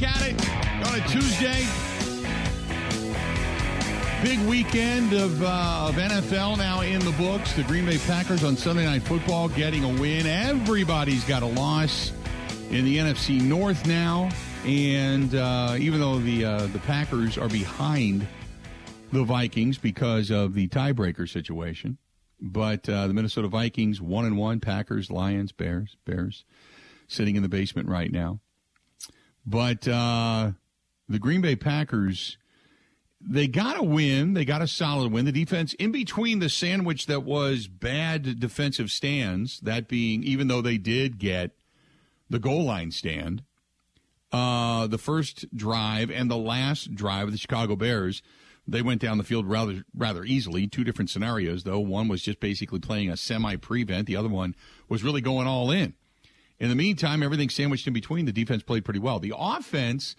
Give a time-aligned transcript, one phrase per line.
[0.00, 1.66] back at it on a Tuesday.
[4.22, 7.54] Big weekend of, uh, of NFL now in the books.
[7.54, 10.26] The Green Bay Packers on Sunday Night Football getting a win.
[10.26, 12.12] Everybody's got a loss
[12.70, 14.30] in the NFC North now,
[14.64, 18.26] and uh, even though the uh, the Packers are behind
[19.12, 21.98] the Vikings because of the tiebreaker situation,
[22.40, 26.44] but uh, the Minnesota Vikings one and one, Packers, Lions, Bears, Bears,
[27.08, 28.40] sitting in the basement right now.
[29.50, 30.52] But uh,
[31.08, 32.38] the Green Bay Packers
[33.20, 34.32] they got a win.
[34.32, 35.26] They got a solid win.
[35.26, 40.62] The defense, in between the sandwich that was bad defensive stands, that being, even though
[40.62, 41.50] they did get
[42.30, 43.42] the goal line stand,
[44.32, 48.22] uh, the first drive and the last drive of the Chicago Bears,
[48.66, 50.66] they went down the field rather rather easily.
[50.66, 51.80] Two different scenarios, though.
[51.80, 54.06] One was just basically playing a semi prevent.
[54.06, 54.54] The other one
[54.88, 55.94] was really going all in.
[56.60, 58.26] In the meantime, everything sandwiched in between.
[58.26, 59.18] The defense played pretty well.
[59.18, 60.14] The offense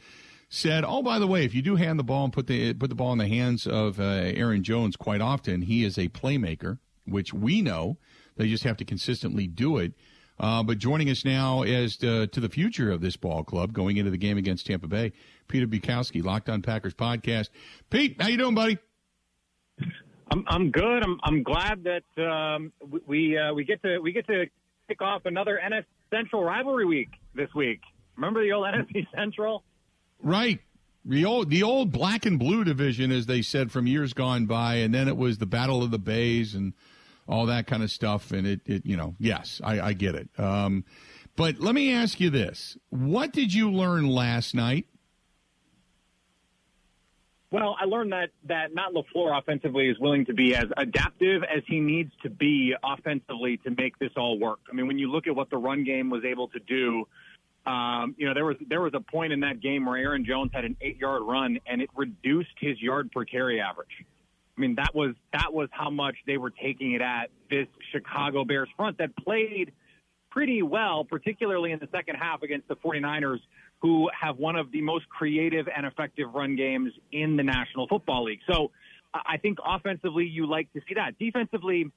[0.50, 2.90] said, "Oh, by the way, if you do hand the ball and put the put
[2.90, 6.80] the ball in the hands of uh, Aaron Jones quite often, he is a playmaker,
[7.06, 7.98] which we know.
[8.38, 9.94] They just have to consistently do it."
[10.40, 13.98] Uh, but joining us now as to, to, the future of this ball club going
[13.98, 15.14] into the game against Tampa Bay,
[15.48, 17.50] Peter Bukowski, Locked On Packers podcast.
[17.92, 18.80] Pete, how you doing, buddy?
[20.32, 21.04] I'm I'm good.
[21.04, 22.72] I'm I'm glad that um,
[23.06, 24.46] we uh, we get to we get to
[24.88, 27.82] kick off another NFC Central rivalry week this week.
[28.16, 29.64] Remember the old NFC Central?
[30.22, 30.60] Right.
[31.04, 34.76] The old, the old black and blue division, as they said from years gone by,
[34.76, 36.74] and then it was the Battle of the Bays and
[37.28, 38.32] all that kind of stuff.
[38.32, 40.30] And it, it you know, yes, I, I get it.
[40.38, 40.86] Um,
[41.36, 44.86] but let me ask you this: What did you learn last night?
[47.52, 51.64] Well, I learned that that Matt LaFleur offensively is willing to be as adaptive as
[51.68, 54.60] he needs to be offensively to make this all work.
[54.70, 57.06] I mean, when you look at what the run game was able to do
[57.66, 60.52] um, you know, there was there was a point in that game where Aaron Jones
[60.54, 64.04] had an eight yard run and it reduced his yard per carry average.
[64.58, 68.46] I mean, that was that was how much they were taking it at this Chicago
[68.46, 69.74] Bears front that played
[70.32, 73.40] pretty well, particularly in the second half against the 49ers,
[73.82, 78.26] who have one of the most creative and effective run games in the National Football
[78.26, 78.42] League.
[78.50, 78.72] So
[79.14, 81.18] I think offensively, you like to see that.
[81.20, 81.92] Defensively,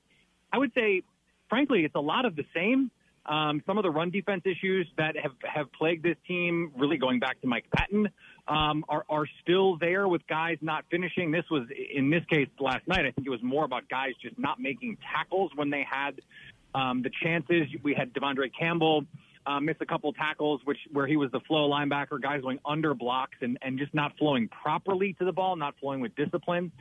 [0.53, 1.03] I would say,
[1.49, 2.91] frankly, it's a lot of the same.
[3.27, 7.21] Um, some of the run defense issues that have, have plagued this team, really going
[7.21, 8.11] back to Mike Pettine,
[8.49, 11.31] um, are, are still there with guys not finishing.
[11.31, 14.39] This was, in this case, last night, I think it was more about guys just
[14.39, 16.21] not making tackles when they had
[16.75, 17.63] um, the chances.
[17.83, 19.07] We had De'Vondre Campbell
[19.47, 22.95] uh, miss a couple tackles, which where he was the flow linebacker, guys going under
[22.95, 26.73] blocks and, and just not flowing properly to the ball, not flowing with discipline.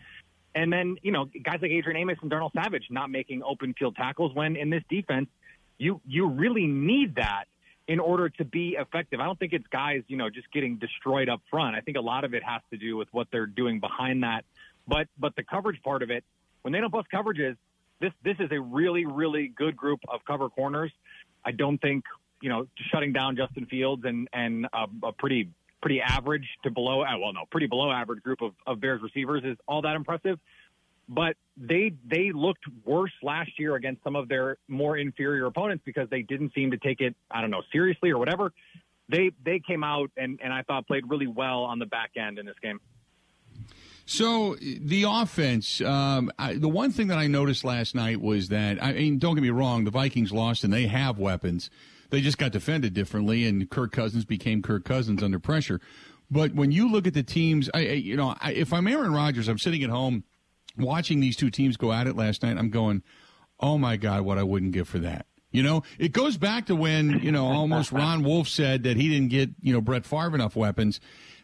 [0.56, 3.96] And then, you know, guys like Adrian Amos and Darnell Savage not making open field
[3.96, 5.28] tackles when in this defense–
[5.78, 7.46] you you really need that
[7.88, 9.20] in order to be effective.
[9.20, 11.76] I don't think it's guys, you know, just getting destroyed up front.
[11.76, 14.46] I think a lot of it has to do with what they're doing behind that.
[14.88, 16.24] But but the coverage part of it,
[16.62, 17.58] when they don't bust coverages,
[18.00, 20.92] this this is a really really good group of cover corners.
[21.46, 22.06] I don't think
[22.44, 25.50] you know shutting down Justin Fields and and a, a pretty
[25.82, 29.44] pretty average to below uh, well no pretty below average group of, of Bears receivers
[29.44, 30.38] is all that impressive
[31.10, 36.10] but they they looked worse last year against some of their more inferior opponents because
[36.10, 38.52] they didn't seem to take it I don't know seriously or whatever.
[39.10, 42.40] They they came out and and I thought played really well on the back end
[42.40, 42.80] in this game.
[44.06, 48.84] So the offense, um, I, the one thing that I noticed last night was that
[48.84, 51.70] I mean, don't get me wrong, the Vikings lost and they have weapons.
[52.14, 55.82] They just got defended differently, and Kirk Cousins became Kirk Cousins under pressure.
[56.30, 59.12] But when you look at the teams, I, I you know, I, if I'm Aaron
[59.14, 60.24] Rodgers, I'm sitting at home
[60.78, 63.02] watching these two teams go at it last night, I'm going,
[63.60, 65.26] oh my God, what I wouldn't give for that.
[65.50, 69.10] You know, it goes back to when, you know, almost Ron Wolf said that he
[69.10, 71.00] didn't get, you know, Brett Favre enough weapons.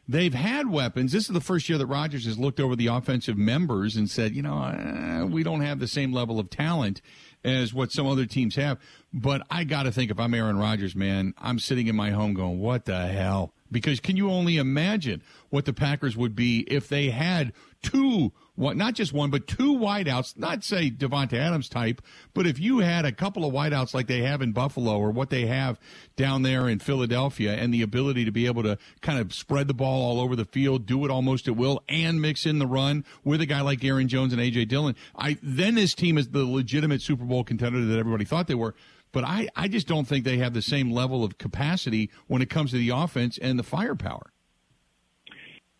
[0.09, 1.11] They've had weapons.
[1.11, 4.33] This is the first year that Rodgers has looked over the offensive members and said,
[4.33, 6.99] you know, uh, we don't have the same level of talent
[7.43, 8.79] as what some other teams have.
[9.13, 12.33] But I got to think if I'm Aaron Rodgers, man, I'm sitting in my home
[12.33, 13.53] going, what the hell?
[13.71, 18.77] Because can you only imagine what the Packers would be if they had two one,
[18.77, 22.01] not just one, but two wideouts, not say Davante Adams type,
[22.33, 25.29] but if you had a couple of wideouts like they have in Buffalo or what
[25.29, 25.79] they have
[26.17, 29.73] down there in Philadelphia and the ability to be able to kind of spread the
[29.73, 33.05] ball all over the field, do it almost at will, and mix in the run
[33.23, 34.65] with a guy like Aaron Jones and A.J.
[34.65, 38.55] Dillon, I, then this team is the legitimate Super Bowl contender that everybody thought they
[38.55, 38.75] were.
[39.13, 42.49] But I, I just don't think they have the same level of capacity when it
[42.49, 44.33] comes to the offense and the firepower.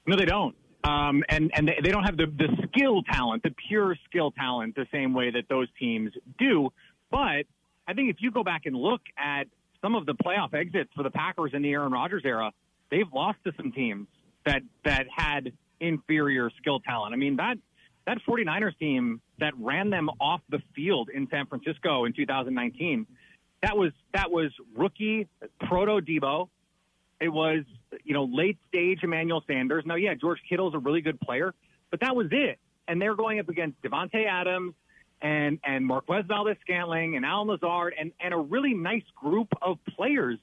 [0.07, 0.55] No, they don't.
[0.83, 4.87] Um, and and they don't have the, the skill talent, the pure skill talent, the
[4.93, 6.69] same way that those teams do.
[7.11, 7.45] But
[7.87, 9.47] I think if you go back and look at
[9.81, 12.51] some of the playoff exits for the Packers in the Aaron Rodgers era,
[12.91, 14.07] they've lost to some teams
[14.45, 17.13] that that had inferior skill talent.
[17.13, 17.57] I mean that
[18.05, 23.05] that 49ers team that ran them off the field in San Francisco in 2019,
[23.61, 25.27] that was that was rookie
[25.61, 26.49] proto Deebo.
[27.19, 27.63] It was
[28.03, 29.83] you know late stage Emmanuel Sanders.
[29.85, 31.53] Now yeah, George Kittle's a really good player,
[31.91, 32.59] but that was it.
[32.87, 34.73] And they're going up against Davante Adams
[35.21, 39.77] and and Marquez Valdes Scantling and Allen Lazard and and a really nice group of
[39.95, 40.39] players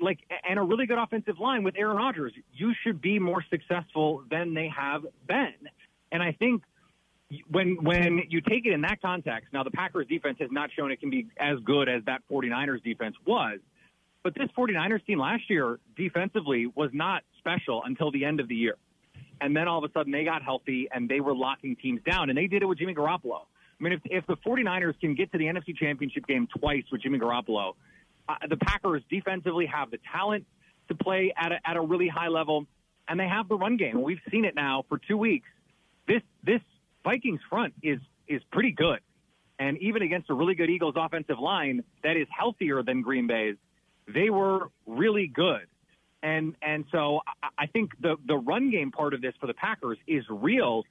[0.00, 2.32] like and a really good offensive line with Aaron Rodgers.
[2.52, 5.54] You should be more successful than they have been.
[6.12, 6.62] And I think
[7.50, 10.90] when when you take it in that context, now the Packers defense has not shown
[10.90, 13.58] it can be as good as that 49ers defense was.
[14.26, 18.56] But this 49ers team last year defensively was not special until the end of the
[18.56, 18.74] year.
[19.40, 22.28] And then all of a sudden they got healthy and they were locking teams down
[22.28, 23.42] and they did it with Jimmy Garoppolo.
[23.78, 27.02] I mean, if, if the 49ers can get to the NFC Championship game twice with
[27.02, 27.74] Jimmy Garoppolo,
[28.28, 30.44] uh, the Packers defensively have the talent
[30.88, 32.66] to play at a, at a really high level,
[33.06, 34.02] and they have the run game.
[34.02, 35.46] We've seen it now for two weeks.
[36.08, 36.62] This this
[37.04, 38.98] Vikings front is is pretty good,
[39.60, 43.54] and even against a really good Eagles offensive line that is healthier than Green Bay's,
[44.12, 45.66] they were really good.
[46.22, 47.20] And and so
[47.58, 50.84] I think the the run game part of this for the Packers is real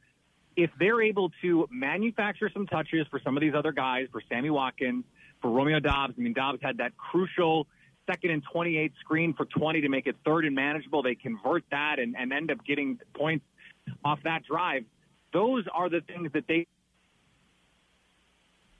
[0.55, 4.49] if they're able to manufacture some touches for some of these other guys, for Sammy
[4.49, 5.03] Watkins,
[5.41, 7.67] for Romeo Doubs, I mean, Doubs had that crucial
[8.07, 11.03] second and 28 screen for 20 to make it third and manageable.
[11.03, 13.45] They convert that and, and end up getting points
[14.03, 14.85] off that drive.
[15.33, 16.67] Those are the things that they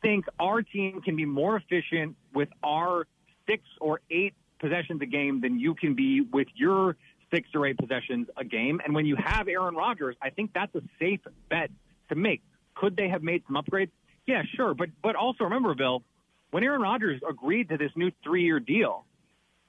[0.02, 3.08] think our team can be more efficient with our
[3.48, 6.96] six or eight possessions a game than you can be with your
[7.32, 8.82] six or eight possessions a game.
[8.84, 11.70] And when you have Aaron Rodgers, I think that's a safe bet
[12.10, 12.42] to make.
[12.76, 13.92] Could they have made some upgrades?
[14.26, 14.74] Yeah, sure.
[14.74, 16.04] But but also remember, Bill,
[16.52, 19.06] when Aaron Rodgers agreed to this new three-year deal,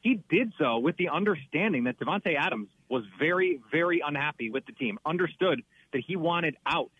[0.00, 4.72] he did so with the understanding that Davante Adams was very, very unhappy with the
[4.72, 5.62] team, understood
[5.92, 6.92] that he wanted out,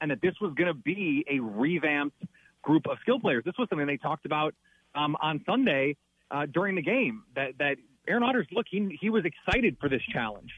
[0.00, 2.22] and that this was going to be a revamped
[2.62, 3.44] group of skill players.
[3.44, 4.54] This was something they talked about
[4.94, 5.96] um, on Sunday
[6.30, 7.24] uh, during the game.
[7.34, 7.76] That that
[8.06, 10.50] Aaron Rodgers, look, he he was excited for this challenge.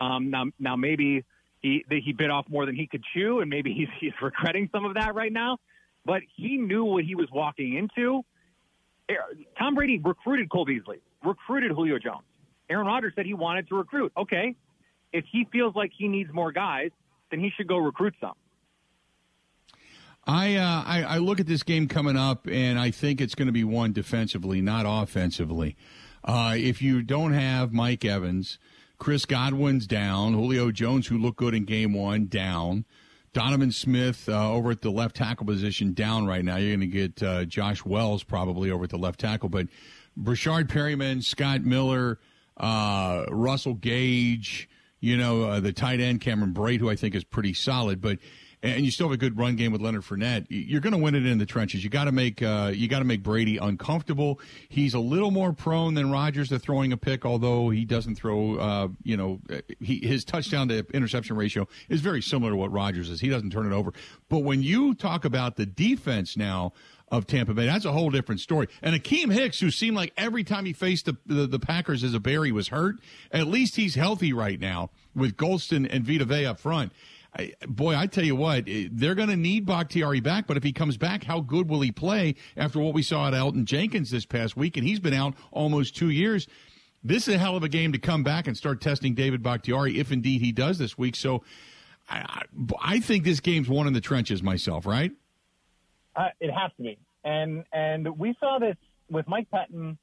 [0.00, 1.24] Um, now, now maybe
[1.60, 4.84] he he bit off more than he could chew, and maybe he's he's regretting some
[4.84, 5.58] of that right now.
[6.04, 8.22] But he knew what he was walking into.
[9.58, 12.24] Tom Brady recruited Cole Beasley, recruited Julio Jones.
[12.68, 14.12] Aaron Rodgers said he wanted to recruit.
[14.16, 14.56] Okay,
[15.12, 16.90] if he feels like he needs more guys,
[17.30, 18.34] then he should go recruit some.
[20.26, 23.46] I, uh, I, I look at this game coming up, and I think it's going
[23.46, 25.76] to be won defensively, not offensively.
[26.24, 28.58] Uh, if you don't have Mike Evans,
[28.98, 32.84] Chris Godwin's down, Julio Jones, who looked good in game one, down.
[33.32, 36.56] Donovan Smith uh, over at the left tackle position down right now.
[36.56, 39.68] You're going to get uh, Josh Wells probably over at the left tackle, but
[40.18, 42.18] Breshad Perriman, Scott Miller,
[42.56, 44.68] uh, Russell Gage,
[45.00, 48.18] you know, uh, the tight end Cameron Brate, who I think is pretty solid, but
[48.66, 51.14] and you still have a good run game with Leonard Fournette, you're going to win
[51.14, 51.84] it in the trenches.
[51.84, 54.40] You got to make uh, you got to make Brady uncomfortable.
[54.68, 58.56] He's a little more prone than Rodgers to throwing a pick, although he doesn't throw.
[58.56, 59.40] Uh, you know,
[59.80, 63.20] he, his touchdown to interception ratio is very similar to what Rodgers is.
[63.20, 63.92] He doesn't turn it over.
[64.28, 66.72] But when you talk about the defense now
[67.08, 67.66] of Tampa Bay.
[67.66, 68.68] That's a whole different story.
[68.82, 72.14] And Akiem Hicks, who seemed like every time he faced the, the, the Packers as
[72.14, 72.96] a bear, he was hurt.
[73.30, 76.92] At least he's healthy right now with Gholston and Vita Vea up front.
[77.36, 80.46] I, boy, I tell you what, eh, they're going to need Bakhtiari back.
[80.46, 83.34] But if he comes back, how good will he play after what we saw at
[83.34, 84.76] Elgton Jenkins this past week?
[84.76, 86.46] And he's been out almost two years.
[87.04, 89.98] This is a hell of a game to come back and start testing David Bakhtiari
[89.98, 91.14] if indeed he does this week.
[91.14, 91.44] So
[92.08, 92.42] I,
[92.80, 95.12] I think this game's one in the trenches myself, right?
[96.14, 96.98] Uh, it has to be.
[97.24, 98.76] And and we saw this
[99.10, 99.98] with Mike Pettine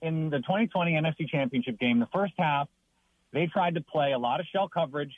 [0.00, 1.98] in the 2020 NFC Championship game.
[1.98, 2.68] The first half,
[3.32, 5.12] they tried to play a lot of shell coverage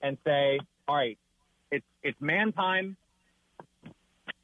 [0.00, 1.18] and say, all right,
[1.70, 2.96] it's it's man time.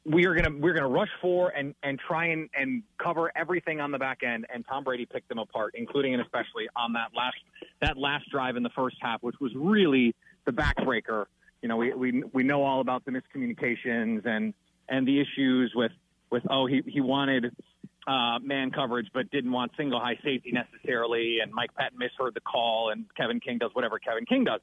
[0.05, 3.91] We are gonna we're gonna rush for and and try and and cover everything on
[3.91, 4.47] the back end.
[4.53, 7.37] And Tom Brady picked them apart, including and especially on that last
[7.81, 11.25] that last drive in the first half, which was really the backbreaker.
[11.61, 14.53] You know, we we we know all about the miscommunications and
[14.89, 15.91] and the issues with
[16.31, 17.55] with oh he he wanted
[18.07, 22.41] uh, man coverage but didn't want single high safety necessarily, and Mike Pettine misheard the
[22.41, 24.61] call, and Kevin King does whatever Kevin King does.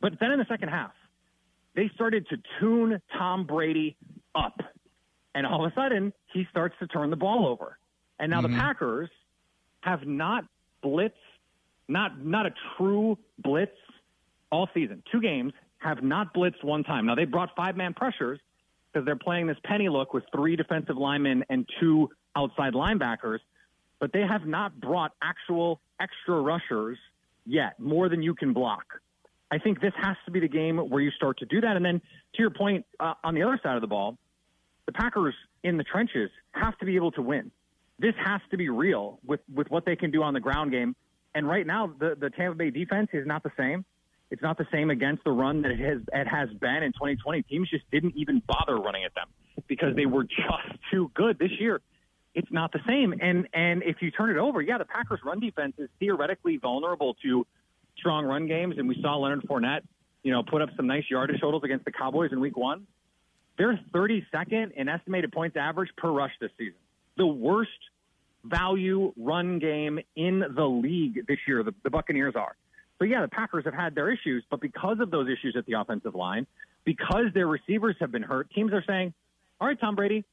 [0.00, 0.92] But then in the second half,
[1.74, 3.96] they started to tune Tom Brady
[4.34, 4.60] up.
[5.34, 7.78] And all of a sudden, he starts to turn the ball over.
[8.18, 8.52] And now mm-hmm.
[8.52, 9.10] the Packers
[9.80, 10.44] have not
[10.82, 11.12] blitzed,
[11.88, 13.76] not, not a true blitz
[14.50, 15.02] all season.
[15.12, 17.06] Two games have not blitzed one time.
[17.06, 18.40] Now, they brought five man pressures
[18.92, 23.40] because they're playing this penny look with three defensive linemen and two outside linebackers,
[24.00, 26.98] but they have not brought actual extra rushers
[27.44, 28.84] yet, more than you can block.
[29.50, 31.76] I think this has to be the game where you start to do that.
[31.76, 32.00] And then
[32.34, 34.18] to your point, uh, on the other side of the ball,
[34.86, 37.50] the Packers in the trenches have to be able to win.
[37.98, 40.94] This has to be real with, with what they can do on the ground game.
[41.34, 43.84] And right now, the, the Tampa Bay defense is not the same.
[44.30, 47.42] It's not the same against the run that it has, it has been in 2020.
[47.42, 49.28] Teams just didn't even bother running at them
[49.68, 51.80] because they were just too good this year.
[52.34, 53.14] It's not the same.
[53.20, 57.14] And and if you turn it over, yeah, the Packers' run defense is theoretically vulnerable
[57.22, 57.46] to
[57.98, 59.82] strong run games, and we saw Leonard Fournette,
[60.22, 62.86] you know, put up some nice yardage totals against the Cowboys in Week One.
[63.58, 66.78] They're 32nd in estimated points average per rush this season.
[67.16, 67.70] The worst
[68.44, 71.62] value run game in the league this year.
[71.62, 72.54] The, the Buccaneers are.
[72.98, 75.74] So yeah, the Packers have had their issues, but because of those issues at the
[75.74, 76.46] offensive line,
[76.84, 79.12] because their receivers have been hurt, teams are saying,
[79.60, 80.24] "All right, Tom Brady,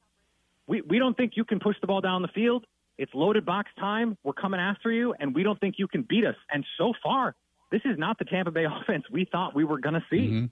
[0.66, 2.64] we we don't think you can push the ball down the field.
[2.96, 4.16] It's loaded box time.
[4.22, 7.34] We're coming after you, and we don't think you can beat us." And so far,
[7.74, 10.28] this is not the Tampa Bay offense we thought we were going to see.
[10.28, 10.46] Mm-hmm.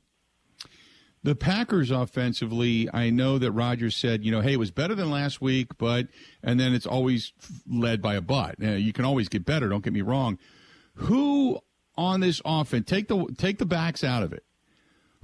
[1.25, 5.09] The Packers offensively, I know that Rodgers said, you know, hey, it was better than
[5.09, 6.09] last week, but,
[6.43, 7.33] and then it's always
[7.71, 8.59] led by a but.
[8.59, 10.37] You can always get better, don't get me wrong.
[10.95, 11.61] Who
[11.97, 14.43] on this offense, take the, take the backs out of it.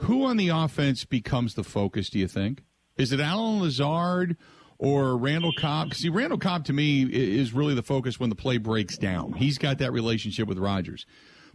[0.02, 2.62] Who on the offense becomes the focus, do you think?
[2.97, 4.37] Is it Allen Lazard
[4.78, 5.95] or Randall Cobb?
[5.95, 9.33] See, Randall Cobb to me is really the focus when the play breaks down.
[9.33, 11.07] He's got that relationship with Rodgers.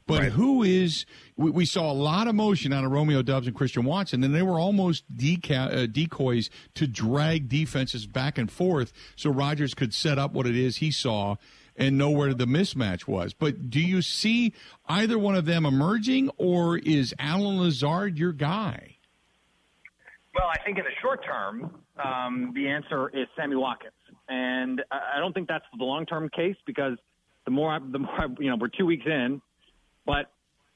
[0.05, 0.31] But right.
[0.31, 1.05] who is?
[1.37, 4.35] We, we, saw a lot of motion out of Romeo Doubs and Christian Watson, and
[4.35, 9.93] they were almost deca- uh, decoys to drag defenses back and forth, so Rodgers could
[9.93, 11.35] set up what it is he saw
[11.75, 13.33] and know where the mismatch was.
[13.33, 14.53] But do you see
[14.87, 18.97] either one of them emerging, or is Allen Lazard your guy?
[20.35, 23.93] Well, I think in the short term, um, the answer is Sammy Watkins,
[24.27, 26.97] and I don't think that's the long term case because
[27.45, 29.41] the more I, the more I, you know, we're two weeks in
[30.05, 30.31] but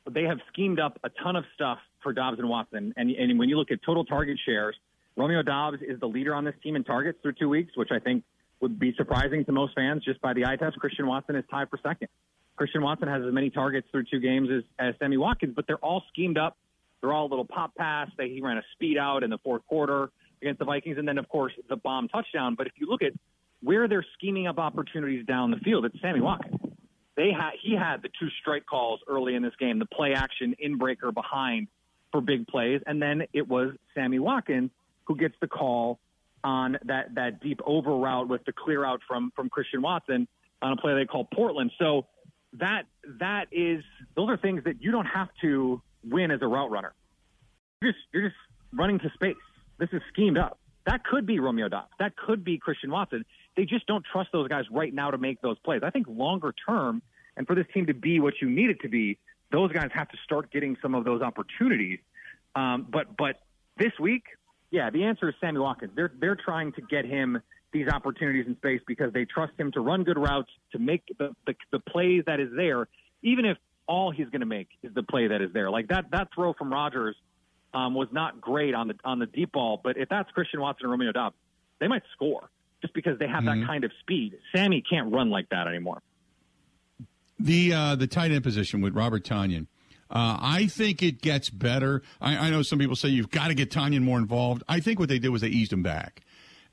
[0.09, 2.93] they have schemed up a ton of stuff for Doubs and Watson.
[2.95, 4.75] And, and when you look at total target shares,
[5.15, 7.99] Romeo Doubs is the leader on this team in targets through two weeks, which I
[7.99, 8.23] think
[8.61, 10.77] would be surprising to most fans just by the eye test.
[10.77, 12.07] Christian Watson is tied for second.
[12.55, 15.77] Christian Watson has as many targets through two games as, as Sammy Watkins, but they're
[15.77, 16.57] all schemed up.
[17.01, 18.09] They're all a little pop pass.
[18.17, 20.09] They, he ran a speed out in the fourth quarter
[20.41, 22.55] against the Vikings, and then of course the bomb touchdown.
[22.55, 23.13] But if you look at
[23.61, 26.59] where they're scheming up opportunities down the field, it's Sammy Watkins.
[27.17, 30.55] They had he had the two strike calls early in this game, the play action
[30.59, 31.67] in breaker behind
[32.11, 34.69] for big plays, and then it was Sammy Watkins
[35.05, 35.99] who gets the call
[36.43, 40.27] on that that deep over route with the clear out from from Christian Watson
[40.61, 41.71] on a play they call Portland.
[41.79, 42.05] So
[42.53, 42.83] that
[43.19, 43.83] that is
[44.15, 46.93] those are things that you don't have to win as a route runner.
[47.81, 48.35] You're just you're just
[48.71, 49.35] running to space.
[49.79, 50.59] This is schemed up.
[50.85, 51.91] That could be Romeo Doubs.
[51.99, 53.25] That could be Christian Watson
[53.57, 55.81] they just don't trust those guys right now to make those plays.
[55.83, 57.01] I think longer term,
[57.35, 59.17] and for this team to be what you need it to be,
[59.51, 61.99] those guys have to start getting some of those opportunities.
[62.55, 63.41] Um, but but
[63.77, 64.23] this week,
[64.69, 65.91] yeah, the answer is Sammy Watkins.
[65.95, 67.41] They're they're trying to get him
[67.73, 71.35] these opportunities in space because they trust him to run good routes, to make the
[71.47, 72.87] the, the plays that is there,
[73.23, 75.71] even if all he's going to make is the play that is there.
[75.71, 77.15] Like that that throw from Rodgers
[77.73, 80.85] um, was not great on the on the deep ball, but if that's Christian Watson
[80.85, 81.35] and Romeo Doubs,
[81.79, 83.61] they might score just because they have mm-hmm.
[83.61, 84.37] that kind of speed.
[84.55, 86.01] Sammy can't run like that anymore.
[87.39, 89.67] The uh, the tight end position with Robert Tonyan.
[90.09, 92.01] Uh, I think it gets better.
[92.21, 94.63] I, I, know some people say you've got to get Tonyan more involved.
[94.69, 96.21] I think what they did was they eased him back.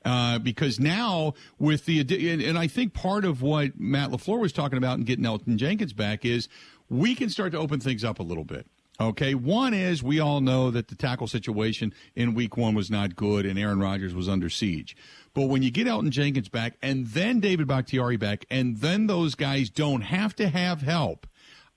[0.05, 4.53] Uh, because now with the and, and I think part of what Matt LaFleur was
[4.53, 6.47] talking about and getting Elton Jenkins back is
[6.89, 8.67] we can start to open things up a little bit.
[8.99, 13.15] Okay, one is we all know that the tackle situation in week one was not
[13.15, 14.95] good and Aaron Rodgers was under siege.
[15.33, 19.35] But when you get Elton Jenkins back and then David Bakhtiari back and then those
[19.35, 21.27] guys don't have to have help,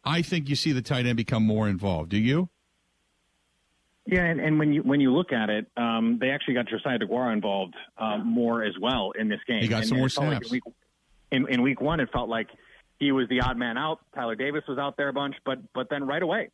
[0.05, 2.11] I think you see the tight end become more involved.
[2.11, 2.51] Do you?
[4.07, 6.99] Yeah, and, and when you when you look at it, um, they actually got Josiah
[6.99, 9.61] DeGuara involved um, more as well in this game.
[9.61, 10.51] He got and, some more snaps.
[10.51, 10.63] Like
[11.33, 12.47] in, week, in, in week one, it felt like
[12.99, 13.99] he was the odd man out.
[14.15, 16.49] Tyler Davis was out there a bunch, but but then right away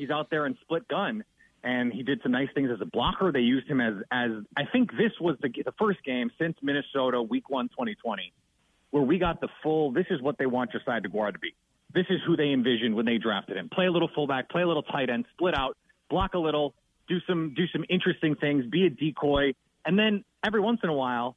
[0.00, 1.22] he's out there in split gun
[1.62, 3.30] and he did some nice things as a blocker.
[3.30, 7.22] They used him as as I think this was the the first game since Minnesota
[7.22, 8.32] Week One 2020
[8.90, 9.92] where we got the full.
[9.92, 11.54] This is what they want Josiah DeGuara to be.
[11.94, 13.68] This is who they envisioned when they drafted him.
[13.68, 15.76] Play a little fullback, play a little tight end, split out,
[16.08, 16.74] block a little,
[17.08, 19.52] do some do some interesting things, be a decoy,
[19.84, 21.36] and then every once in a while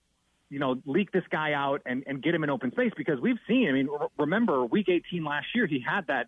[0.54, 3.40] you know, leak this guy out and, and get him in open space because we've
[3.48, 6.28] seen, I mean, remember week 18 last year, he had that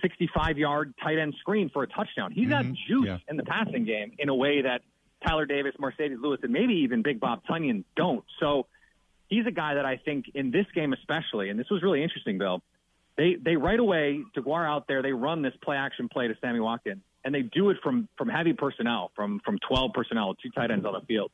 [0.00, 2.30] 65 yard tight end screen for a touchdown.
[2.30, 2.68] He's mm-hmm.
[2.70, 3.18] got juice yeah.
[3.28, 4.82] in the passing game in a way that
[5.26, 8.24] Tyler Davis, Marcedes Lewis, and maybe even Big Bob Tonyan don't.
[8.38, 8.66] So
[9.28, 12.38] he's a guy that I think in this game especially, and this was really interesting,
[12.38, 12.62] Bill.
[13.16, 15.02] They they right away DeGuara out there.
[15.02, 18.28] They run this play action play to Sammy Watkins, and they do it from from
[18.28, 21.32] heavy personnel, from from 12 personnel, two tight ends on the field.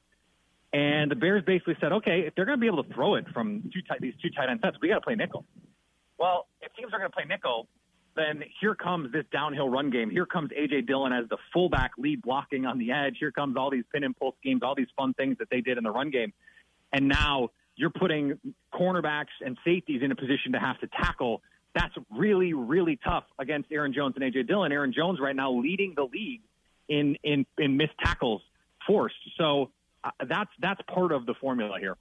[0.72, 3.26] And the Bears basically said, okay, if they're going to be able to throw it
[3.32, 5.44] from two tight, these two tight end sets, we got to play nickel.
[6.18, 7.68] Well, if teams are going to play nickel,
[8.16, 10.10] then here comes this downhill run game.
[10.10, 13.16] Here comes AJ Dillon as the fullback lead blocking on the edge.
[13.18, 15.78] Here comes all these pin and pull schemes, all these fun things that they did
[15.78, 16.32] in the run game.
[16.92, 18.38] And now you're putting
[18.72, 21.42] cornerbacks and safeties in a position to have to tackle.
[21.74, 24.72] That's really, really tough against Aaron Jones and AJ Dillon.
[24.72, 26.42] Aaron Jones right now leading the league
[26.88, 28.42] in in in missed tackles
[28.86, 29.16] forced.
[29.38, 29.70] So
[30.26, 31.96] that's that's part of the formula here.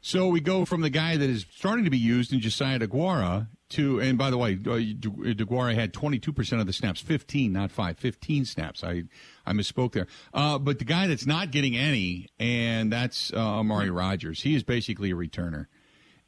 [0.00, 3.48] So we go from the guy that is starting to be used in Josiah DeGuara
[3.70, 7.98] to, and by the way, uh, DeGuara had 22% of the snaps, 15, not five,
[7.98, 8.84] 15 snaps.
[8.84, 9.04] I,
[9.46, 10.06] I misspoke there.
[10.34, 14.42] Uh, but the guy that's not getting any, and that's uh, Amari Rodgers.
[14.42, 15.68] He is basically a returner,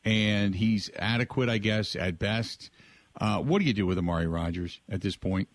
[0.05, 2.71] and he's adequate, I guess, at best.
[3.21, 5.49] Uh, what do you do with Amari Rodgers at this point?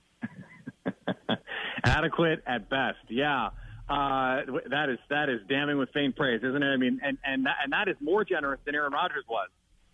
[1.83, 3.49] adequate at best, yeah.
[3.91, 6.65] Uh, that is that is damning with faint praise, isn't it?
[6.65, 9.49] I mean, and and that, and that is more generous than Aaron Rodgers was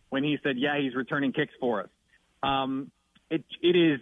[0.09, 1.89] when he said, "Yeah, he's returning kicks for us."
[2.43, 2.91] Um,
[3.31, 3.99] it it is,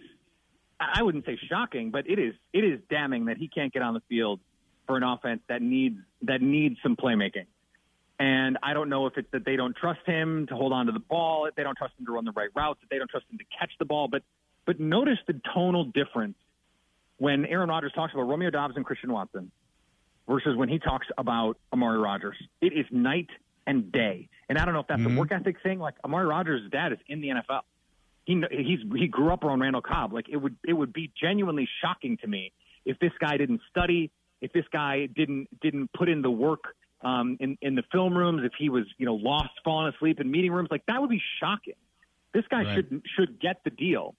[0.78, 3.94] I wouldn't say shocking, but it is it is damning that he can't get on
[3.94, 4.40] the field
[4.86, 7.46] for an offense that needs that needs some playmaking.
[8.18, 10.92] And I don't know if it's that they don't trust him to hold on to
[10.92, 13.10] the ball, if they don't trust him to run the right routes, if they don't
[13.10, 14.08] trust him to catch the ball.
[14.08, 14.24] But
[14.66, 16.36] but notice the tonal difference
[17.16, 19.50] when Aaron Rodgers talks about Romeo Doubs and Christian Watson
[20.28, 22.36] versus when he talks about Amari Rodgers.
[22.60, 23.28] It is night
[23.66, 24.28] and day.
[24.48, 25.16] And I don't know if that's mm-hmm.
[25.16, 25.78] a work ethic thing.
[25.78, 27.62] Like Amari Rodgers' dad is in the NFL.
[28.24, 30.12] He he's he grew up around Randall Cobb.
[30.12, 32.52] Like it would it would be genuinely shocking to me
[32.84, 36.64] if this guy didn't study, if this guy didn't didn't put in the work
[37.02, 40.30] um, in in the film rooms, if he was you know lost, falling asleep in
[40.30, 40.68] meeting rooms.
[40.70, 41.74] Like that would be shocking.
[42.34, 42.74] This guy right.
[42.74, 44.14] should should get the deal.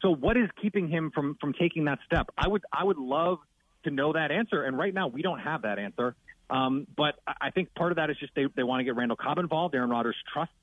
[0.00, 2.30] So what is keeping him from from taking that step?
[2.36, 3.38] I would I would love
[3.84, 4.62] to know that answer.
[4.64, 6.14] And right now, we don't have that answer.
[6.50, 9.16] Um, but I think part of that is just they, they want to get Randall
[9.16, 9.74] Cobb involved.
[9.74, 10.54] Aaron Rodgers trusts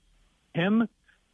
[0.54, 0.88] him.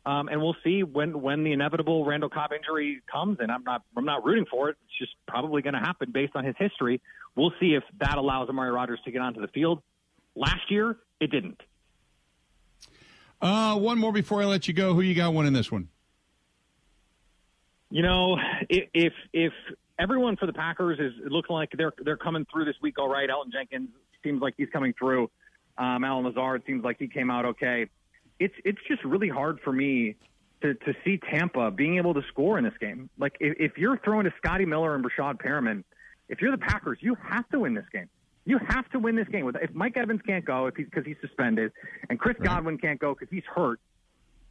[0.06, 3.40] Um, and we'll see when, when the inevitable Randall Cobb injury comes.
[3.40, 4.78] And I'm not I'm not rooting for it.
[4.86, 7.02] It's just probably going to happen based on his history.
[7.36, 9.82] We'll see if that allows Amari Rodgers to get onto the field.
[10.36, 11.60] Last year, it didn't.
[13.42, 14.94] Uh, one more before I let you go.
[14.94, 15.90] Who you got winning this one?
[17.90, 18.38] You know,
[18.70, 19.54] if if
[20.00, 23.30] everyone for the Packers is looking like they're they're coming through this week all right.
[23.30, 23.90] Elgton Jenkins
[24.24, 25.30] seems like he's coming through.
[25.78, 27.88] Um, Allen Lazard seems like he came out okay.
[28.40, 30.16] It's it's just really hard for me
[30.62, 33.10] to to see Tampa being able to score in this game.
[33.18, 35.84] Like if, if you're throwing to Scotty Miller and Breshad Perriman,
[36.30, 38.10] if you're the Packers, you have to win this game.
[38.48, 39.52] You have to win this game.
[39.60, 41.72] If Mike Evans can't go if he's because he's suspended,
[42.10, 42.50] and Chris right.
[42.50, 43.80] Godwin can't go because he's hurt,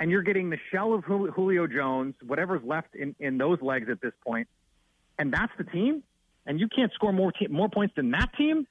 [0.01, 4.01] and you're getting the shell of Julio Jones, whatever's left in, in those legs at
[4.01, 4.49] this point,
[5.19, 6.03] and that's the team,
[6.47, 8.67] and you can't score more te- more points than that team,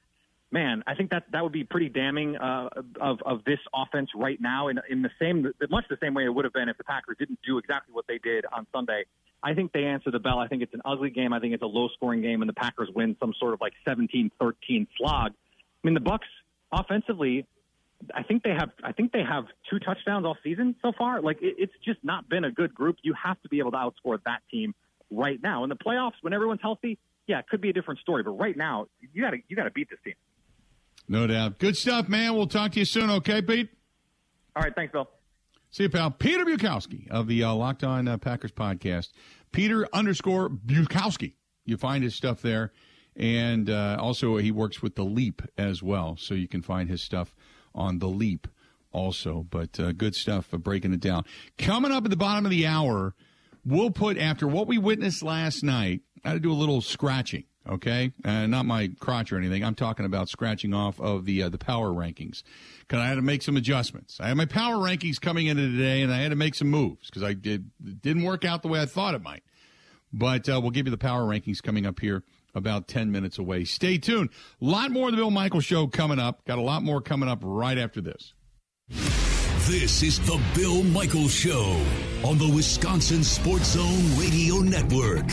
[0.54, 4.40] man, I think that that would be pretty damning uh, of of this offense right
[4.40, 4.68] now.
[4.68, 7.16] In in the same much the same way it would have been if the Packers
[7.18, 9.04] didn't do exactly what they did on Sunday.
[9.42, 10.38] I think they answer the bell.
[10.38, 11.34] I think it's an ugly game.
[11.34, 13.74] I think it's a low scoring game, and the Packers win some sort of like
[13.86, 14.30] 17-13
[14.96, 15.32] slog.
[15.32, 15.32] I
[15.82, 16.28] mean, the Bucks
[16.72, 17.46] offensively.
[18.14, 18.70] I think they have.
[18.82, 21.20] I think they have two touchdowns all season so far.
[21.20, 22.96] Like it, it's just not been a good group.
[23.02, 24.74] You have to be able to outscore that team
[25.10, 25.62] right now.
[25.64, 28.22] In the playoffs, when everyone's healthy, yeah, it could be a different story.
[28.22, 30.14] But right now, you got to you got to beat this team.
[31.08, 31.58] No doubt.
[31.58, 32.34] Good stuff, man.
[32.34, 33.10] We'll talk to you soon.
[33.10, 33.70] Okay, Pete.
[34.56, 34.74] All right.
[34.74, 35.08] Thanks, Bill.
[35.70, 36.10] See you, pal.
[36.10, 39.08] Peter Bukowski of the uh, Locked On uh, Packers podcast.
[39.50, 41.34] Peter underscore Bukowski.
[41.64, 42.72] You find his stuff there.
[43.16, 46.16] And uh, also, he works with The Leap as well.
[46.18, 47.34] So you can find his stuff
[47.74, 48.48] on The Leap
[48.92, 49.46] also.
[49.48, 51.24] But uh, good stuff for breaking it down.
[51.58, 53.14] Coming up at the bottom of the hour,
[53.64, 56.00] we'll put after what we witnessed last night.
[56.24, 57.44] I had to do a little scratching.
[57.66, 59.64] Okay, uh, not my crotch or anything.
[59.64, 62.42] I'm talking about scratching off of the uh, the power rankings
[62.80, 64.18] because I had to make some adjustments.
[64.20, 67.08] I had my power rankings coming into today, and I had to make some moves
[67.08, 67.70] because I did
[68.02, 69.44] didn't work out the way I thought it might.
[70.12, 72.22] But uh, we'll give you the power rankings coming up here
[72.54, 73.64] about 10 minutes away.
[73.64, 74.30] Stay tuned.
[74.60, 76.44] A lot more of the Bill Michaels Show coming up.
[76.44, 78.32] Got a lot more coming up right after this.
[78.88, 81.82] This is the Bill Michaels Show
[82.24, 85.28] on the Wisconsin Sports Zone Radio Network.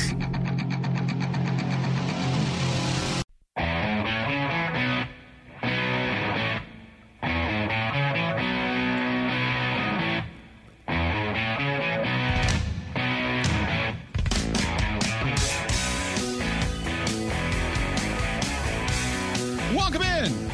[19.73, 20.51] Welcome in.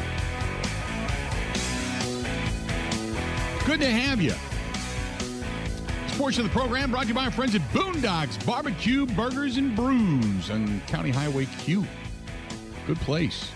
[3.66, 4.47] Good to have you
[6.18, 9.76] portion of the program brought to you by our friends at Boondocks Barbecue Burgers and
[9.76, 11.86] Brews on County Highway Q.
[12.88, 13.52] Good place.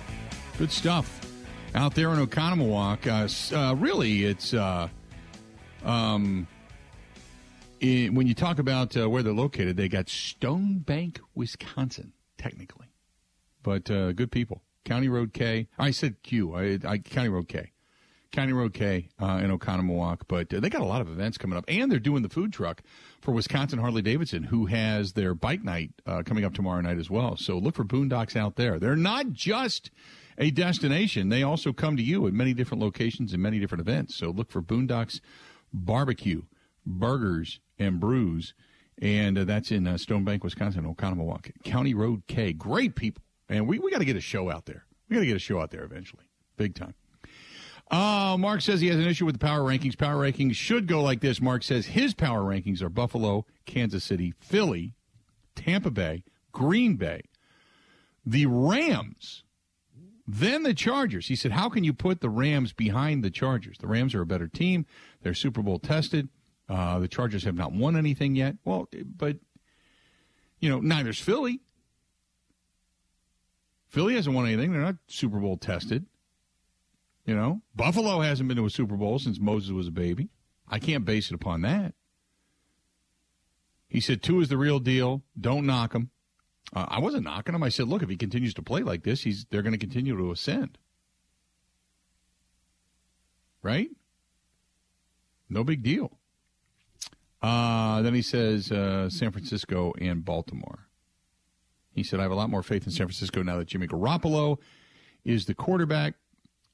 [0.59, 1.27] Good stuff
[1.75, 3.53] out there in Oconomowoc.
[3.53, 4.87] Uh, uh, really, it's uh,
[5.85, 6.47] um,
[7.81, 12.87] it, when you talk about uh, where they're located, they got Stone Bank, Wisconsin, technically,
[13.65, 14.63] but uh, good people.
[14.85, 15.67] County Road K.
[15.81, 16.55] I said Q.
[16.55, 17.72] I, I County Road K.
[18.33, 21.65] County Road K uh, in Oconomowoc, but they got a lot of events coming up,
[21.69, 22.83] and they're doing the food truck
[23.21, 27.11] for Wisconsin Harley Davidson, who has their bike night uh, coming up tomorrow night as
[27.11, 27.37] well.
[27.37, 28.79] So look for Boondocks out there.
[28.79, 29.91] They're not just
[30.39, 34.17] a destination; they also come to you at many different locations and many different events.
[34.17, 35.21] So look for Boondocks
[35.73, 36.43] Barbecue,
[36.87, 38.55] Burgers, and Brews,
[39.01, 42.55] and uh, that's in uh, Stone Bank, Wisconsin, Oconomowoc, County Road K.
[42.55, 44.87] Great people, and we we got to get a show out there.
[45.09, 46.25] We got to get a show out there eventually,
[46.57, 46.95] big time.
[47.91, 49.99] Uh, Mark says he has an issue with the power rankings.
[49.99, 51.41] Power rankings should go like this.
[51.43, 54.95] Mark says his power rankings are Buffalo, Kansas City, Philly,
[55.55, 57.23] Tampa Bay, Green Bay,
[58.25, 59.45] the Rams,
[60.27, 61.27] then the Chargers.
[61.27, 63.77] He said, How can you put the Rams behind the Chargers?
[63.79, 64.87] The Rams are a better team.
[65.23, 66.29] They're Super Bowl tested.
[66.69, 68.57] Uh, the Chargers have not won anything yet.
[68.65, 69.37] Well, but,
[70.61, 71.61] you know, neither's Philly.
[73.89, 74.73] Philly hasn't won anything.
[74.73, 76.07] They're not Super Bowl tested.
[77.25, 80.29] You know, Buffalo hasn't been to a Super Bowl since Moses was a baby.
[80.69, 81.95] I can't base it upon that.
[83.89, 85.23] He said Tua is the real deal.
[85.39, 86.11] Don't knock him.
[86.75, 87.63] Uh, I wasn't knocking him.
[87.63, 90.17] I said, look, if he continues to play like this, he's they're going to continue
[90.17, 90.79] to ascend.
[93.63, 93.91] Right?
[95.49, 96.19] No big deal.
[97.43, 100.89] Uh, then he says uh, San Francisco and Baltimore.
[101.95, 104.59] He said, I have a lot more faith in San Francisco now that Jimmy Garoppolo
[105.25, 106.15] is the quarterback.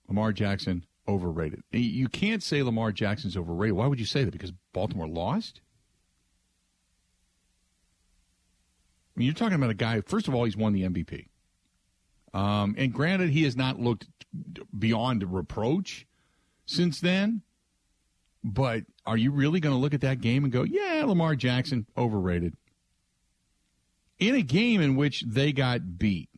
[0.09, 1.63] Lamar Jackson overrated.
[1.71, 3.77] You can't say Lamar Jackson's overrated.
[3.77, 4.33] Why would you say that?
[4.33, 5.61] Because Baltimore lost?
[9.15, 11.29] I mean, you're talking about a guy, first of all, he's won the MVP.
[12.35, 14.07] Um, and granted, he has not looked
[14.79, 16.07] beyond reproach
[16.67, 17.43] since then.
[18.45, 21.87] But are you really going to look at that game and go, yeah, Lamar Jackson,
[21.97, 22.57] overrated?
[24.19, 26.29] In a game in which they got beat,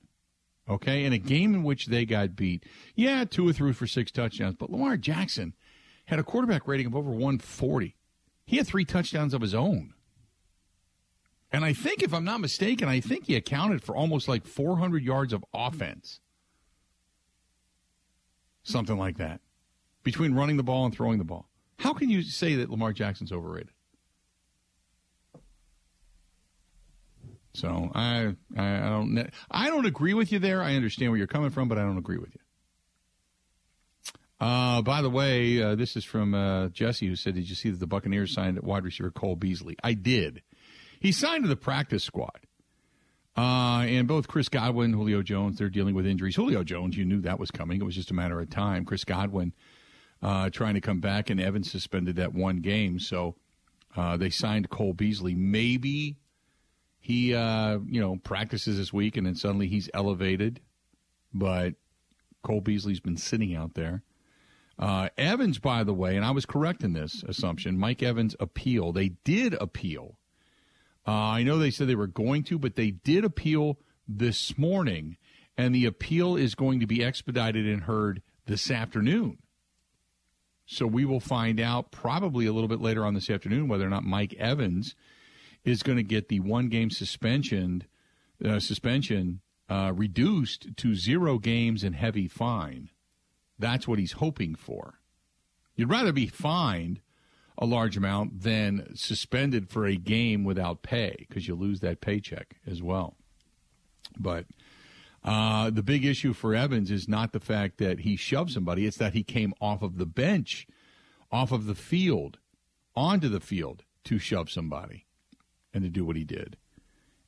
[0.70, 2.64] okay, in a game in which they got beat.
[2.94, 5.54] Yeah, two or three for six touchdowns, but Lamar Jackson
[6.06, 7.96] had a quarterback rating of over 140.
[8.46, 9.94] He had three touchdowns of his own.
[11.52, 15.02] And I think, if I'm not mistaken, I think he accounted for almost like 400
[15.02, 16.20] yards of offense.
[18.62, 19.40] Something like that.
[20.04, 21.48] Between running the ball and throwing the ball.
[21.78, 23.72] How can you say that Lamar Jackson's overrated?
[27.52, 30.62] So I, I, don't I don't agree with you there.
[30.62, 32.40] I understand where you're coming from, but I don't agree with you.
[34.40, 37.70] Uh, by the way, uh, this is from uh, Jesse, who said, "Did you see
[37.70, 40.42] that the Buccaneers signed wide receiver Cole Beasley?" I did.
[40.98, 42.46] He signed to the practice squad.
[43.36, 46.36] Uh, and both Chris Godwin, and Julio Jones, they're dealing with injuries.
[46.36, 47.80] Julio Jones, you knew that was coming.
[47.80, 48.84] It was just a matter of time.
[48.84, 49.52] Chris Godwin
[50.22, 52.98] uh, trying to come back, and Evans suspended that one game.
[52.98, 53.36] So
[53.96, 55.34] uh, they signed Cole Beasley.
[55.34, 56.16] Maybe
[57.00, 60.60] he, uh, you know, practices this week, and then suddenly he's elevated.
[61.32, 61.74] But
[62.42, 64.02] Cole Beasley's been sitting out there.
[64.78, 67.78] Uh, Evans, by the way, and I was correct in this assumption.
[67.78, 68.92] Mike Evans appeal.
[68.92, 70.16] They did appeal.
[71.06, 75.16] Uh, I know they said they were going to, but they did appeal this morning,
[75.56, 79.38] and the appeal is going to be expedited and heard this afternoon.
[80.66, 83.90] So we will find out probably a little bit later on this afternoon whether or
[83.90, 84.94] not Mike Evans
[85.64, 87.84] is going to get the one game suspension
[88.44, 92.90] uh, suspension uh, reduced to zero games and heavy fine.
[93.58, 95.00] That's what he's hoping for.
[95.76, 97.00] You'd rather be fined
[97.58, 102.56] a large amount than suspended for a game without pay because you lose that paycheck
[102.66, 103.16] as well.
[104.18, 104.46] But
[105.22, 108.96] uh, the big issue for Evans is not the fact that he shoved somebody; it's
[108.96, 110.66] that he came off of the bench,
[111.30, 112.38] off of the field,
[112.96, 115.04] onto the field to shove somebody
[115.72, 116.56] and to do what he did.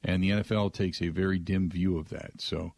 [0.05, 2.41] And the NFL takes a very dim view of that.
[2.41, 2.73] So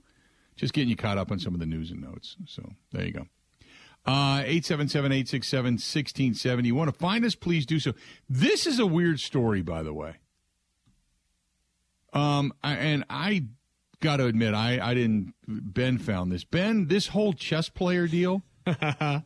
[0.56, 2.36] just getting you caught up on some of the news and notes.
[2.46, 3.26] So there you go.
[4.06, 6.68] Uh, 877 867 1670.
[6.68, 7.34] You want to find us?
[7.34, 7.94] Please do so.
[8.28, 10.16] This is a weird story, by the way.
[12.12, 13.46] Um, I, and I
[14.00, 15.34] got to admit, I, I didn't.
[15.48, 16.44] Ben found this.
[16.44, 18.42] Ben, this whole chess player deal.
[18.66, 19.22] yes.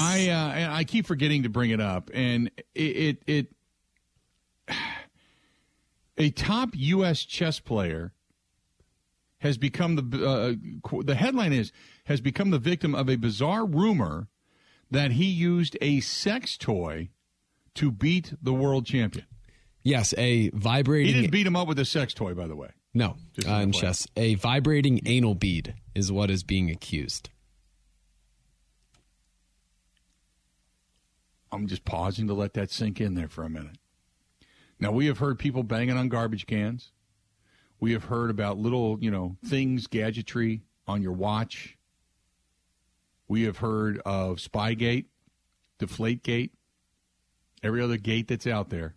[0.00, 3.46] I uh, I keep forgetting to bring it up, and it, it, it
[6.20, 7.24] a top U.S.
[7.24, 8.12] chess player
[9.38, 11.72] has become the uh, the headline is
[12.04, 14.28] has become the victim of a bizarre rumor
[14.90, 17.08] that he used a sex toy
[17.74, 19.26] to beat the world champion.
[19.82, 21.14] Yes, a vibrating.
[21.14, 22.70] He didn't beat him up with a sex toy, by the way.
[22.92, 27.30] No, Just uh, in chess, a vibrating anal bead is what is being accused.
[31.52, 33.76] I'm just pausing to let that sink in there for a minute.
[34.80, 36.92] Now, we have heard people banging on garbage cans.
[37.78, 41.76] We have heard about little, you know, things, gadgetry on your watch.
[43.28, 45.06] We have heard of Spygate,
[45.78, 46.50] Deflategate,
[47.62, 48.96] every other gate that's out there.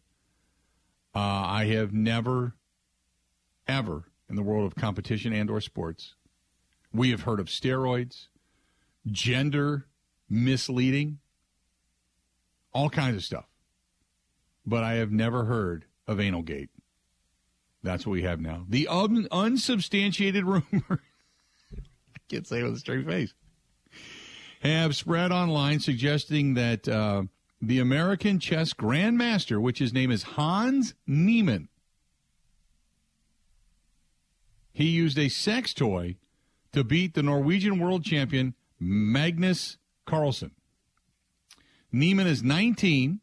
[1.13, 2.56] Uh, I have never,
[3.67, 6.15] ever in the world of competition and or sports,
[6.93, 8.28] we have heard of steroids,
[9.06, 9.88] gender
[10.30, 11.19] misleading,
[12.74, 13.46] all kinds of stuff.
[14.65, 16.69] But I have never heard of Analgate.
[17.84, 18.65] That's what we have now.
[18.69, 20.63] The un- unsubstantiated rumor,
[21.73, 23.34] I can't say it with a straight face,
[24.62, 27.23] have spread online suggesting that uh,
[27.62, 31.67] the American chess grandmaster, which his name is Hans Niemann,
[34.71, 36.15] he used a sex toy
[36.71, 40.52] to beat the Norwegian world champion Magnus Carlsen.
[41.91, 43.19] Niemann is 19.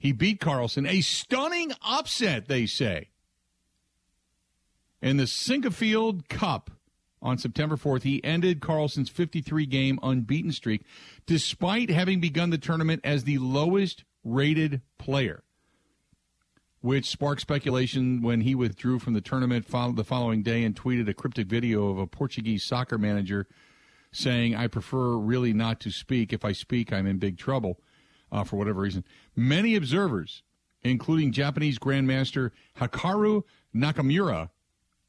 [0.00, 0.86] He beat Carlsen.
[0.86, 3.10] A stunning upset, they say.
[5.02, 6.70] In the Sinquefield Cup
[7.22, 10.84] on September 4th, he ended Carlsen's 53 game unbeaten streak
[11.26, 15.42] despite having begun the tournament as the lowest rated player,
[16.80, 21.14] which sparked speculation when he withdrew from the tournament the following day and tweeted a
[21.14, 23.46] cryptic video of a Portuguese soccer manager
[24.12, 26.32] saying, I prefer really not to speak.
[26.32, 27.80] If I speak, I'm in big trouble
[28.32, 29.04] uh, for whatever reason.
[29.34, 30.42] Many observers,
[30.82, 33.42] including Japanese Grandmaster Hikaru
[33.74, 34.50] Nakamura,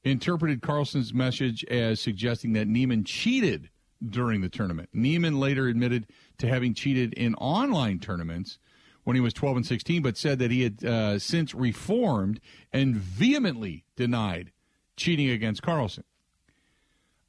[0.03, 3.69] interpreted Carlsen's message as suggesting that Niemann cheated
[4.07, 4.89] during the tournament.
[4.93, 6.07] Niemann later admitted
[6.39, 8.57] to having cheated in online tournaments
[9.03, 12.39] when he was 12 and 16, but said that he had uh, since reformed
[12.71, 14.51] and vehemently denied
[14.95, 16.03] cheating against Carlsen.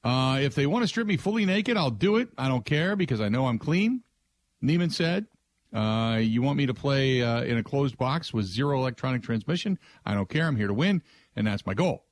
[0.04, 2.28] Uh, if they want to strip me fully naked, I'll do it.
[2.36, 4.02] I don't care because I know I'm clean.
[4.60, 5.26] Niemann said,
[5.72, 9.78] uh, You want me to play uh, in a closed box with zero electronic transmission?
[10.04, 10.46] I don't care.
[10.46, 11.02] I'm here to win,
[11.36, 12.04] and that's my goal.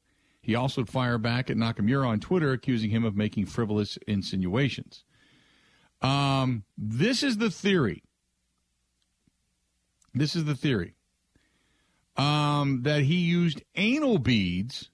[0.42, 5.04] He also fired back at Nakamura on Twitter, accusing him of making frivolous insinuations.
[6.00, 8.02] Um, this is the theory.
[10.14, 10.94] This is the theory
[12.16, 14.90] um, that he used anal beads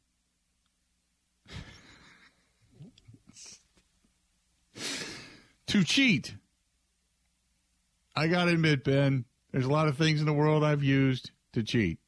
[5.66, 6.36] to cheat.
[8.16, 11.32] I got to admit, Ben, there's a lot of things in the world I've used
[11.52, 11.98] to cheat.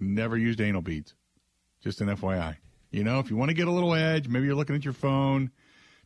[0.00, 1.14] Never used anal beads.
[1.82, 2.56] Just an FYI.
[2.90, 4.92] You know, if you want to get a little edge, maybe you're looking at your
[4.92, 5.52] phone,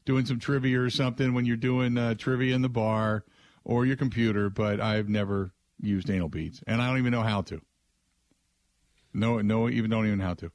[0.04, 3.24] doing some trivia or something when you're doing uh, trivia in the bar
[3.64, 7.42] or your computer, but I've never used anal beads, and I don't even know how
[7.42, 7.60] to.
[9.12, 10.52] No, no, even don't even know how to.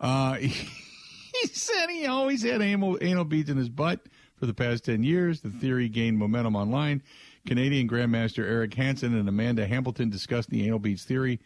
[0.00, 4.00] Uh, he said he always had anal, anal beads in his butt
[4.36, 5.42] for the past 10 years.
[5.42, 7.02] The theory gained momentum online.
[7.46, 11.40] Canadian Grandmaster Eric Hansen and Amanda Hamilton discussed the anal beads theory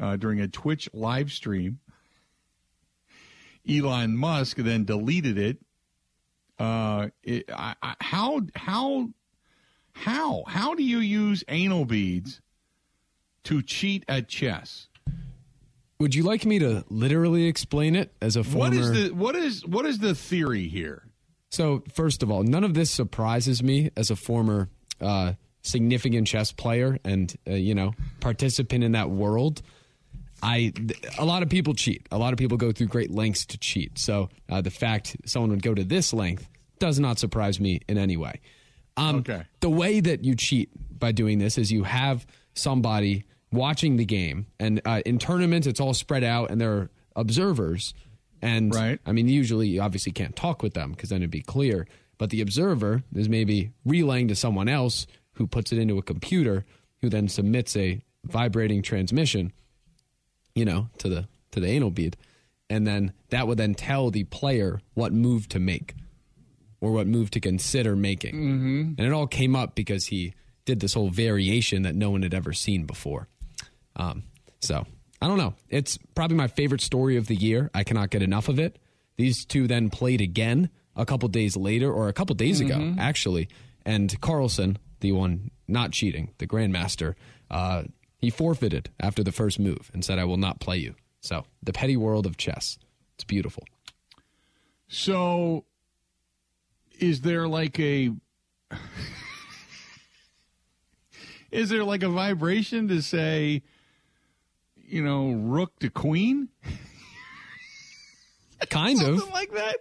[0.00, 1.80] uh, during a Twitch live stream.
[3.68, 5.58] Elon Musk then deleted it.
[6.58, 9.08] Uh, it I, I, how how
[9.92, 12.40] how how do you use anal beads
[13.44, 14.88] to cheat at chess?
[16.00, 18.70] Would you like me to literally explain it as a former?
[18.70, 21.04] What is the what is what is the theory here?
[21.50, 24.68] So, first of all, none of this surprises me as a former
[25.00, 25.32] uh,
[25.62, 29.62] significant chess player and uh, you know participant in that world.
[30.42, 32.06] I th- a lot of people cheat.
[32.12, 33.98] A lot of people go through great lengths to cheat.
[33.98, 37.98] So uh, the fact someone would go to this length does not surprise me in
[37.98, 38.40] any way.
[38.96, 39.42] Um, Okay.
[39.60, 44.46] The way that you cheat by doing this is you have somebody watching the game,
[44.60, 47.94] and uh, in tournaments it's all spread out, and there are observers.
[48.40, 49.00] And Right.
[49.04, 51.88] I mean, usually you obviously can't talk with them because then it'd be clear.
[52.18, 56.64] But the observer is maybe relaying to someone else who puts it into a computer,
[57.00, 59.52] who then submits a vibrating transmission
[60.58, 62.16] you know, to the to the anal bead,
[62.68, 65.94] and then that would then tell the player what move to make
[66.80, 68.34] or what move to consider making.
[68.34, 68.82] Mm-hmm.
[68.98, 72.34] And it all came up because he did this whole variation that no one had
[72.34, 73.28] ever seen before.
[73.94, 74.24] Um,
[74.60, 74.84] so
[75.22, 75.54] I don't know.
[75.68, 77.70] It's probably my favorite story of the year.
[77.72, 78.78] I cannot get enough of it.
[79.16, 83.48] These two then played again a couple days later, or a couple days ago, actually.
[83.86, 87.14] And Carlsen, the one not cheating, the grandmaster,
[87.50, 87.84] uh,
[88.18, 91.72] he forfeited after the first move and said, "I will not play you." So the
[91.72, 92.78] petty world of chess.
[93.14, 93.64] It's beautiful.
[94.88, 95.64] So,
[96.98, 98.10] is there like a
[101.50, 103.62] is there like a vibration to say,
[104.76, 106.48] you know, rook to queen?
[108.70, 109.30] Kind of.
[109.30, 109.76] Like that.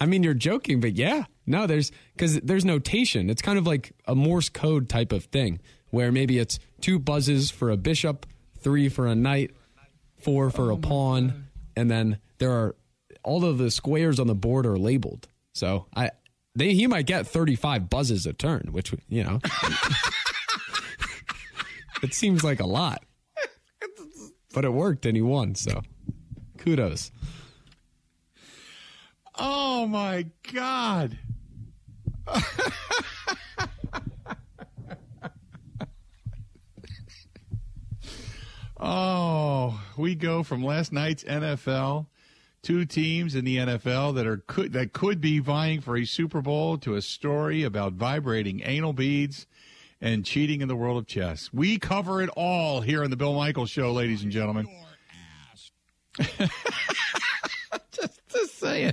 [0.00, 1.24] I mean, you're joking, but yeah.
[1.46, 3.28] No, there's because there's notation.
[3.28, 7.50] It's kind of like a Morse code type of thing where maybe it's two buzzes
[7.50, 8.26] for a bishop,
[8.58, 9.50] three for a knight,
[10.18, 12.76] four for a pawn, and then there are
[13.24, 15.28] all of the squares on the board are labeled.
[15.52, 16.10] So I,
[16.54, 19.40] they he might get 35 buzzes a turn, which you know,
[22.02, 23.04] it seems like a lot,
[24.54, 25.54] but it worked and he won.
[25.54, 25.82] So
[26.58, 27.10] kudos.
[29.34, 31.18] Oh my God.
[38.78, 42.06] oh, we go from last night's NFL,
[42.62, 46.42] two teams in the NFL that are could that could be vying for a Super
[46.42, 49.46] Bowl to a story about vibrating anal beads
[50.00, 51.48] and cheating in the world of chess.
[51.52, 54.68] We cover it all here on the Bill Michaels show, ladies and gentlemen.
[57.92, 58.92] just, just saying.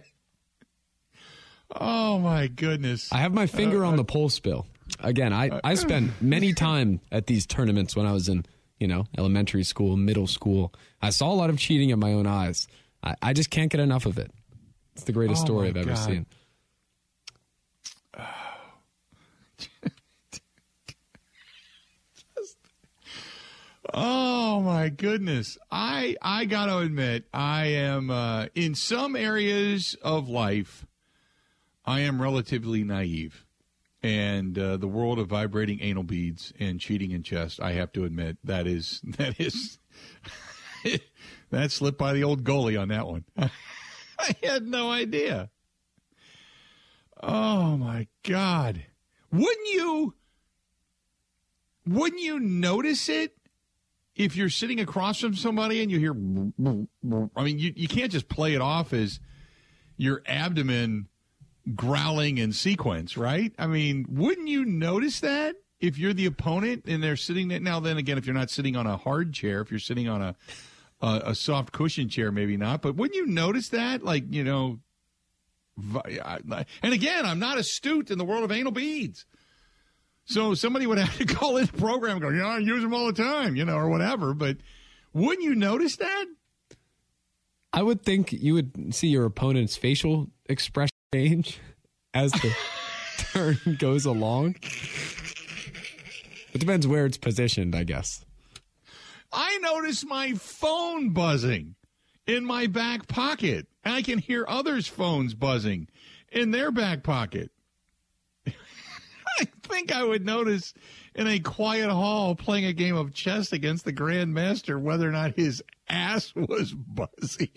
[1.76, 3.12] Oh my goodness!
[3.12, 4.66] I have my finger on the pulse, Bill.
[5.02, 8.44] Again, I, I spent many time at these tournaments when I was in,
[8.80, 10.74] you know, elementary school, middle school.
[11.02, 12.68] I saw a lot of cheating in my own eyes.
[13.04, 14.32] I, I just can't get enough of it.
[14.96, 15.96] It's the greatest Oh, story I've ever God.
[16.06, 16.26] seen.
[23.94, 25.58] Oh my goodness.
[25.72, 30.86] I I got to admit I am uh, in some areas of life
[31.90, 33.48] I am relatively naive.
[34.04, 38.06] And uh, the world of vibrating anal beads and cheating in chess, I have to
[38.06, 39.80] admit that is that is
[41.50, 43.26] that slipped by the old goalie on that one.
[44.20, 45.50] I had no idea.
[47.24, 48.86] Oh my god.
[49.32, 50.14] Wouldn't you
[51.88, 53.36] wouldn't you notice it
[54.16, 56.12] if you're sitting across from somebody and you hear
[57.36, 59.20] I mean you, you can't just play it off as
[59.98, 61.08] your abdomen
[61.76, 63.54] growling in sequence, right?
[63.58, 67.60] I mean, wouldn't you notice that if you're the opponent and they're sitting there?
[67.60, 70.22] Now, then again, if you're not sitting on a hard chair, if you're sitting on
[70.22, 70.36] a
[71.02, 72.82] a, a soft cushion chair, maybe not.
[72.82, 74.04] But wouldn't you notice that?
[74.04, 74.80] Like, you know,
[75.94, 79.26] and again, I'm not astute in the world of anal beads.
[80.26, 82.84] So somebody would have to call in the program and go, you know, I use
[82.84, 84.34] them all the time, you know, or whatever.
[84.34, 84.58] But
[85.14, 86.26] wouldn't you notice that?
[87.72, 91.60] I would think you would see your opponent's facial expression change
[92.14, 92.56] as the
[93.18, 94.56] turn goes along.
[96.54, 98.26] It depends where it's positioned, I guess.
[99.32, 101.76] I notice my phone buzzing
[102.28, 103.68] in my back pocket.
[103.84, 105.88] And I can hear others' phones buzzing
[106.32, 107.50] in their back pocket.
[108.48, 110.74] I think I would notice
[111.16, 115.12] in a quiet hall playing a game of chess against the Grand Master whether or
[115.12, 117.50] not his ass was buzzing.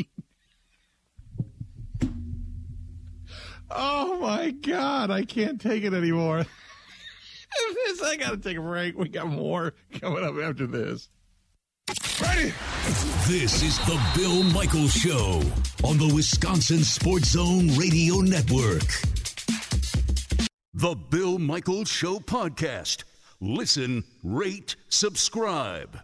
[3.74, 6.44] Oh my God, I can't take it anymore.
[7.74, 8.98] this, I got to take a break.
[8.98, 11.08] We got more coming up after this.
[12.20, 12.52] Ready?
[13.26, 15.42] This is the Bill Michaels Show
[15.84, 18.86] on the Wisconsin Sports Zone Radio Network.
[20.74, 23.04] The Bill Michaels Show podcast.
[23.40, 25.98] Listen, rate, subscribe.